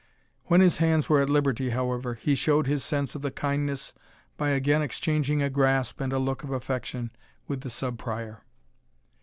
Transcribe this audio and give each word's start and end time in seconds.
When 0.45 0.61
his 0.61 0.77
hands 0.77 1.09
were 1.09 1.21
at 1.21 1.29
liberty, 1.29 1.69
however, 1.69 2.15
he 2.15 2.33
showed 2.33 2.65
his 2.65 2.83
sense 2.83 3.13
of 3.13 3.21
the 3.21 3.29
kindness 3.29 3.93
by 4.35 4.49
again 4.49 4.81
exchanging 4.81 5.43
a 5.43 5.49
grasp 5.51 6.01
and 6.01 6.11
a 6.11 6.17
look 6.17 6.43
of 6.43 6.49
affection 6.49 7.11
with 7.47 7.61
the 7.61 7.69
Sub 7.69 7.99
Prior. 7.99 8.41